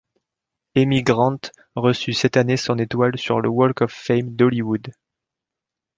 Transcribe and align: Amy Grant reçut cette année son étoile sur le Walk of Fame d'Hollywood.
Amy 0.75 1.03
Grant 1.03 1.51
reçut 1.75 2.13
cette 2.13 2.35
année 2.35 2.57
son 2.57 2.79
étoile 2.79 3.19
sur 3.19 3.39
le 3.39 3.49
Walk 3.49 3.81
of 3.83 3.91
Fame 3.93 4.35
d'Hollywood. 4.35 4.87